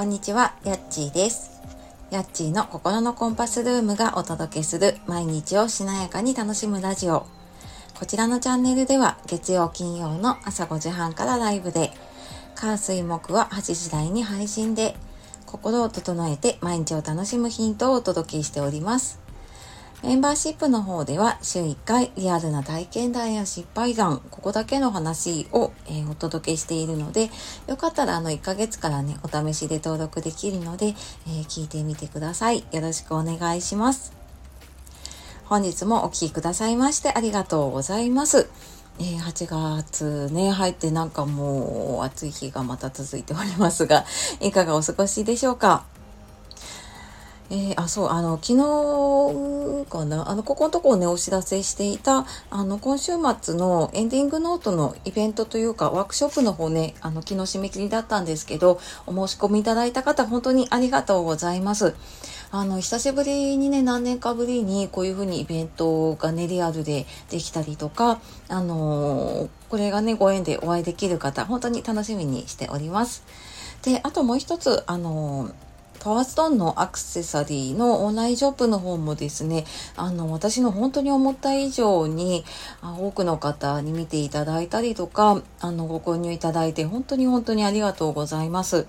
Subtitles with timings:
[0.00, 1.60] こんにちは、やっちーです。
[2.10, 7.26] やっちーの心のコンパスルームがお届けする毎日をしなやかに楽しむラジオ。
[7.98, 11.92] こちらのチャンネルでは月曜金曜の朝5時半からライブで、
[12.54, 14.96] 火水木は8時台に配信で、
[15.44, 19.18] 心を整えて毎日を楽しむヒントをお届けしております。
[20.02, 27.30] メンバーシップの方では週1回リアルな体験談や失敗談、ここだけの話を、えー、お届けしているので、
[27.66, 30.94] よかったらあの1ヶ月からね、お試しで登録できるので、えー、
[31.44, 32.64] 聞いてみてください。
[32.72, 34.12] よろしくお願いします。
[35.44, 38.48] 本日もお聴きくださいましてありがとうございます。
[38.98, 39.46] え、8
[39.82, 44.06] 月ね、入ってなんかもう暑い日がまた続いておりますが、
[44.40, 45.84] いかがお過ごしでしょうか？
[47.52, 61.94] えー、あ、そう、あの、昨日かな、あの、ここのとこをね、お知らせしていた、あの、今週末のエンディングノートのイベントというか、ワークショップの方ね、あの、昨日締め切りだったんですけど、お申し込みいただいた方、本当にありがとうございます。
[62.52, 73.22] あの、久しぶりにね、何年かぶりにこういうふうにイベントがね、リアルでできたりとか、あのこれがね、ご縁でお会いできる方、本当に楽しみにしております。
[73.82, 75.50] で、あともう一つ、あの
[76.00, 82.44] パワーストーンのアクセサリーのオンラインショップの方もですね、あの、私の本当に思った以上に、
[82.82, 88.86] 多くの方に見ていただいたりとか、あの、ご購入いただいて、本当に本当にありがとうございます。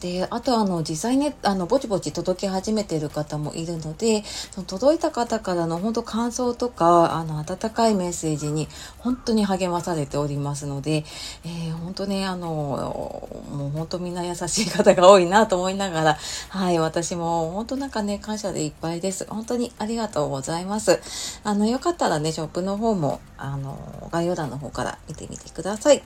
[0.00, 11.04] で、あとあの、実際ね、あの、ぼちぼち届き始めている方もいるので、その届いた方からの本当感想とか、あの、温かいメッセージに本当に励まされておりますので、
[11.44, 19.26] えー、本当ね、あの、もう本当みんな優しい方が多いなと思いながら、はい、私も本当なんかね、感謝でいっぱいです。
[19.28, 21.00] 本当にありがとうございます。
[21.44, 26.02] あの、よかったらね、ショップの方も、あの、概要欄の方から見てみてください。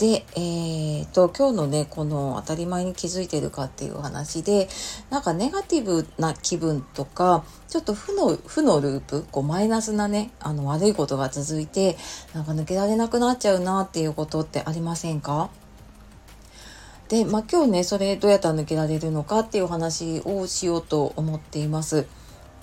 [0.00, 4.66] で、えーと、今日のね、この当たり前に気づいてるかっていう話で、
[5.10, 11.98] なんかネガティブな気分とか、ちょっと負の、負のループ、こうマイナスなね、あの悪いことが続いて、
[12.32, 15.50] なんか抜けられなくなっちゃうなっていうことってありませんか？
[17.10, 22.06] で、まあ今日ね、それどうやったら抜けられるのかっていう話をしようと思っています。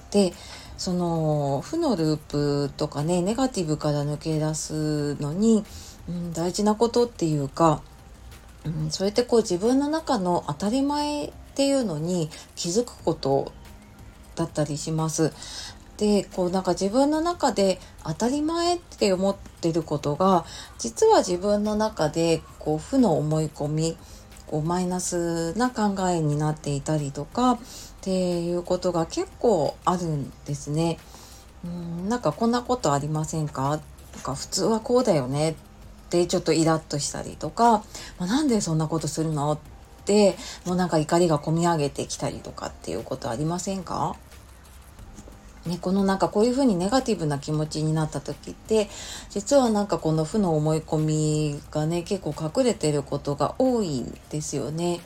[0.09, 0.33] で、
[0.75, 5.63] その負のループとかね、ネガティブから抜け出すのに、
[6.07, 7.81] うん、大事なことっていうか、
[8.65, 13.51] うん、それってこう自分の中の当たり前っていうのに気づくこと
[14.35, 15.31] だったりします。
[15.97, 20.45] でこうなんか自分の中で当たり前って思ってることが
[20.77, 23.97] 実は自分の中でこう負の思い込み
[24.45, 27.59] こうマイナスな考えになっていたりとかっ
[28.01, 30.99] ていうことが結構あるんですね。
[31.65, 33.79] うんなんかこんなことありませんか？
[34.13, 35.55] とか普通はこうだよねっ
[36.09, 37.83] てちょっとイラッとしたりとか、
[38.17, 39.53] まあ、なんでそんなことするの？
[39.53, 39.59] っ
[40.05, 44.15] てもうなんか怒りがこみ上げてきたりとかっていうことありませんか？
[45.65, 48.87] ね、このなんかこういうふうにネガティブな気持ちになった時って
[49.29, 55.01] 実はなんかこの負の思い込みがね結構隠れてることが多いんですよね。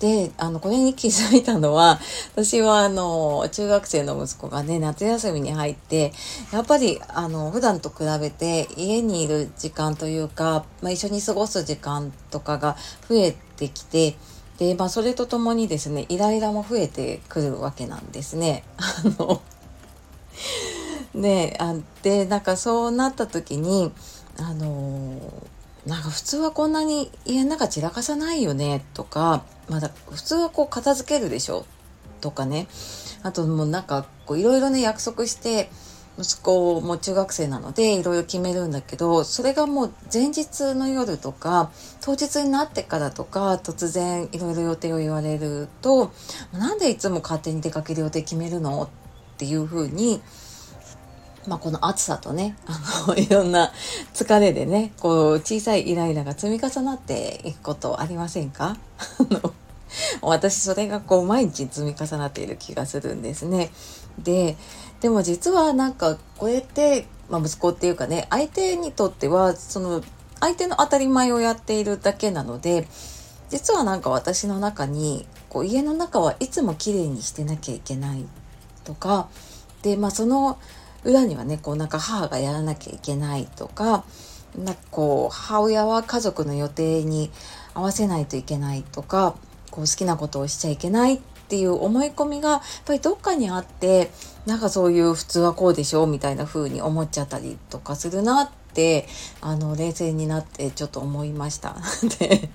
[0.00, 1.98] で、あの、これに気づいたのは、
[2.34, 6.12] 私はあの、中学生の息子がね、夏休みに入って、
[6.52, 12.76] やっぱり、あの、普段と比べて家にいる時間というか、まあ、一緒に過ごす時間とかが
[13.08, 14.16] 増えてきて、
[14.58, 18.62] で、まあ、それとともにですね、イライラも増えてくるわけなんですね。
[18.78, 19.40] あの、
[21.14, 23.92] で、あで、なんかそうなった時に、
[24.38, 25.16] あの、
[25.86, 31.66] なんか普通はこんなに家の中散らかさないよねとか、まだ普通はこう片付けるでしょ。
[32.20, 32.66] とかね。
[33.22, 35.70] あともうなんかこういろいろね約束して、
[36.20, 41.70] 息子も中学生なのでいろいろ決めるんだけどそれがもう前日の夜とか
[42.00, 46.10] 当日になってからとか突然いろいろ予定を言われると
[46.52, 48.82] なんでいつも勝手に出かける予定決めるの？
[48.82, 48.88] っ
[49.38, 50.20] ていうふうに
[51.46, 53.72] まあ、この暑さとね、あの、いろんな
[54.12, 58.76] 疲れでね、こう、小さいイライラが積み重なっていくことありませんか？
[58.98, 59.54] あの、
[60.22, 63.70] 私それがこう毎日積み重なっている気がするんですね。
[64.18, 64.56] で、
[65.00, 70.02] でも実はなんかこうやって、まあ、息子っていうかね、相手にとっては、その、
[70.40, 72.88] 相手の当たり前をやっているだけなので、
[73.50, 78.26] 実はなんか私の中に、こう家の中はいつも綺麗にしてなきゃいけない
[78.84, 79.28] とか、
[79.82, 80.58] で、まあその、
[81.04, 84.04] 裏にはねこうなんか母がやらなきゃいけないとか
[84.56, 87.30] なんかこう母親は家族の予定に
[87.74, 89.36] 合わせないといけないとか
[89.70, 94.10] こう好きなことをしちゃいけないっていう思い込みがやっぱりどっかにあって
[94.46, 99.06] なんかそういう普通はこうでしょうみたいな風に思っちゃったりとかするなって
[99.40, 101.76] あの冷静になってちょっと思いました。
[102.18, 102.50] で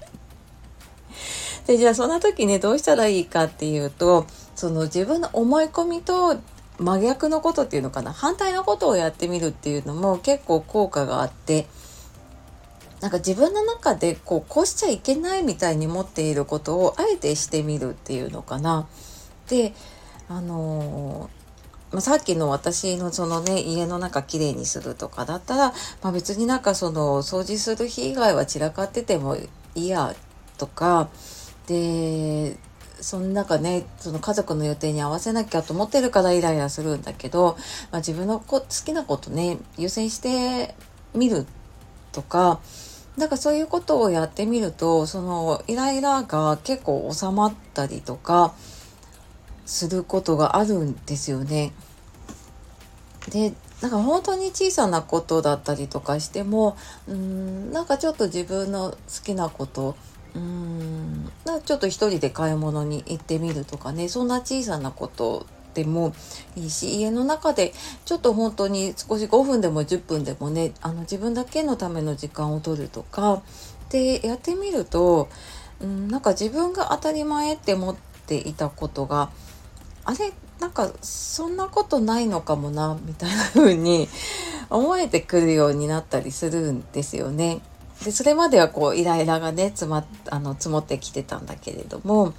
[1.68, 6.38] で、じゃあそんな時ね、どうしたらいいかっていうと、その自分の思い込みと
[6.78, 11.68] 真逆のことっていうのかな、反対のことをやってみるっていうのも結構効果があって、
[13.04, 18.88] なんか自分の中でこうこうしちゃいけないみたいに持っていることをあえてしてみるっていうのかな。
[19.50, 19.74] で
[20.30, 21.30] あの
[21.92, 30.16] ま、さっきの私のそのね家の中きれいにするとかだったら、まあ、別になんかその掃除する日以外は散らかっててもいいや
[30.58, 31.10] とか
[31.68, 32.56] で
[33.02, 37.58] その中ねその家族の予定に合わせなきゃと思ってるからイライラするんだけど、
[37.92, 40.74] まあ、自分のこ好きなことね優先して
[41.14, 41.46] みる
[42.14, 42.62] とか
[43.18, 48.54] なんかそういうことをやってみるとそのイライラが結構収まったりとか
[49.66, 51.74] することがあるんですよね。
[53.30, 56.78] でなんか本当に小さなことだったりとかしても
[57.08, 59.96] うんなんかちょっと自分の好きなこと
[60.36, 61.32] うん
[61.66, 66.14] ちょっと一人で買い物に行ってみるとかねそんな小さなことでも
[66.56, 67.74] いいし家の中で
[68.06, 73.42] ちょっと本当に少し5分でも10分でもねあの自分だけのための時間を取るとか
[73.90, 75.30] でやってみると、
[75.82, 79.30] うん、なんか自分が当たり前って思っていたことが
[80.06, 84.08] あれなんかそんなことないのかもなみたいな風に
[84.70, 87.62] 思えてくるようになったりするんですよね。
[88.04, 92.34] でそれまではこうイライラがね詰まあの積もってきてたんだけれども、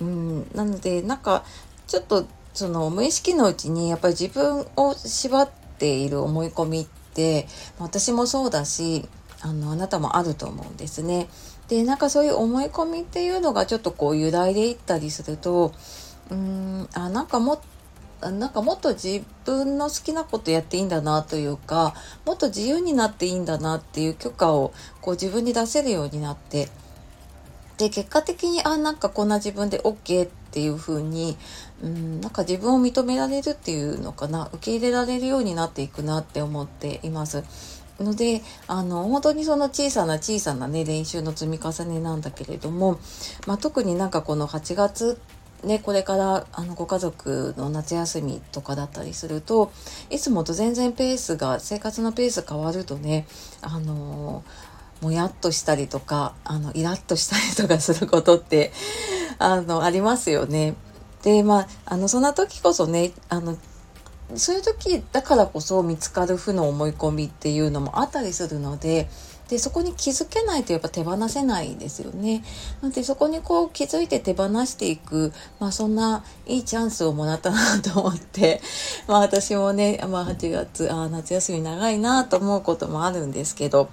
[0.00, 1.44] うん、なのでなんか
[1.86, 2.26] ちょっと
[2.58, 7.46] その無意識のうちにやっぱり自分を縛っている思い込みって
[7.78, 9.08] 私もそうだし
[9.40, 11.28] あのあなたもあると思うんですね。
[11.68, 15.72] でなんかそういう思い込みっていうのがちょっとこう揺らいでいったりすると
[16.30, 17.60] うんあなんかもっ
[18.20, 21.94] なんかもっと自分の好きなことやっていいんだなというか
[22.26, 26.68] もっと自由になっていいんだなっていう許可をこう自分に出せるようになって
[27.76, 31.36] で結果的にあなんかこんな自分で OK っっていう風に
[31.82, 37.44] うんなんか自分を認められるっていうのかな受け入れられるようになっていくなって思っています。
[38.00, 43.00] のであの本当にその小さな小さなね練習の積み重ねなんだけれども、
[43.46, 45.20] まあ、特になんかこの8月
[45.64, 49.72] ね、これからあのご家族の夏休みとかだったりすると
[50.08, 53.26] いつもと全然ペースが生活のペース変わるとね
[53.60, 54.44] あの
[55.00, 58.72] もやっとしたりとかあのイラッとしたりとかすることって
[59.40, 60.74] あのありますよね。
[61.22, 63.56] でまああのそんな時こそねあの
[64.36, 69.08] そういう時だからこそ見つかる負の思い込みっていうのもあったりするので
[69.48, 72.44] でそこに気づけないとやっぱ手放せないですよね。
[72.82, 78.60] なのでそこにこう気づいて手放していく、まあ、そんないいチャンスをもらったなと思って、
[79.08, 83.88] まあ、私もね、まあ、8月あ夏休み長いなと思うこともあるんですけど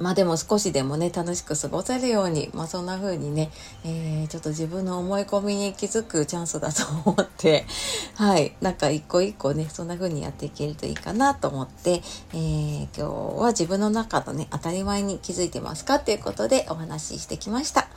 [0.00, 3.50] まあでも少しでもね、楽しく過ごせるように、まあそんな風にね、
[3.84, 7.66] えー、ちょっと自分の思い込みに気づくチャンスだと思って、
[8.16, 12.02] はい、なんか一個一個ね、そんな風にやっていけるといいかなと思って、
[12.32, 17.88] えー、今日は自分の中のね、当たり前に気づいてますかということでお話ししてきました。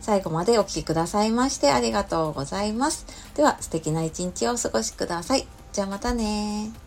[0.00, 3.06] 最後までお聴きくださいましてありがとうございます。
[3.34, 5.46] では素敵な一日をお過ごしください。
[5.72, 6.83] じゃあまたね